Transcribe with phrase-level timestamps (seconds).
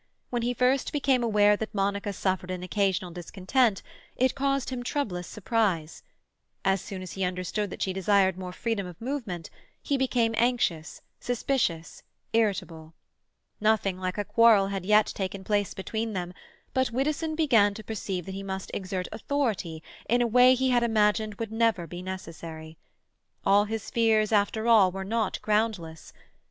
[0.31, 3.83] When he first became aware that Monica suffered an occasional discontent,
[4.15, 6.01] it caused him troublous surprise.
[6.65, 11.03] As soon as he understood that she desired more freedom of movement, he became anxious,
[11.19, 12.01] suspicious,
[12.33, 12.95] irritable.
[13.59, 16.33] Nothing like a quarrel had yet taken place between them,
[16.73, 20.81] but Widdowson began to perceive that he must exert authority in a way he had
[20.81, 22.75] imagined would never be necessary.
[23.45, 26.11] All his fears, after all, were not groundless.